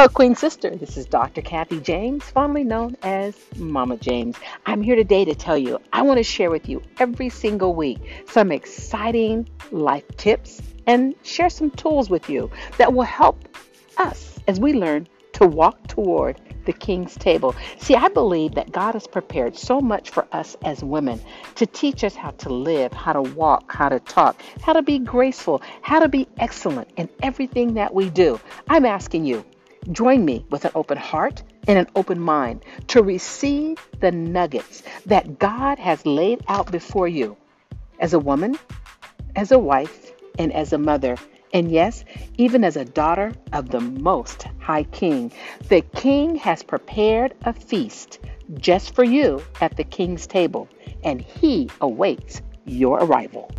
[0.00, 0.74] Hello, Queen Sister.
[0.74, 1.42] This is Dr.
[1.42, 4.34] Kathy James, fondly known as Mama James.
[4.64, 7.98] I'm here today to tell you I want to share with you every single week
[8.26, 13.46] some exciting life tips and share some tools with you that will help
[13.98, 17.54] us as we learn to walk toward the king's table.
[17.78, 21.20] See, I believe that God has prepared so much for us as women
[21.56, 24.98] to teach us how to live, how to walk, how to talk, how to be
[24.98, 28.40] graceful, how to be excellent in everything that we do.
[28.68, 29.44] I'm asking you,
[29.92, 35.38] join me with an open heart and an open mind to receive the nuggets that
[35.38, 37.36] God has laid out before you
[37.98, 38.58] as a woman,
[39.36, 41.16] as a wife, and as a mother.
[41.52, 42.04] And yes,
[42.38, 45.32] even as a daughter of the Most High King,
[45.68, 48.20] the King has prepared a feast
[48.58, 50.68] just for you at the King's table,
[51.04, 53.50] and He awaits your arrival.